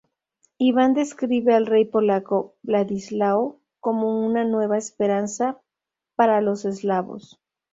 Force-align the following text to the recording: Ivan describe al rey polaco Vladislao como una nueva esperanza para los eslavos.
Ivan 0.57 0.95
describe 0.95 1.53
al 1.53 1.67
rey 1.67 1.85
polaco 1.85 2.55
Vladislao 2.63 3.59
como 3.79 4.25
una 4.25 4.43
nueva 4.43 4.79
esperanza 4.79 5.61
para 6.15 6.41
los 6.41 6.65
eslavos. 6.65 7.39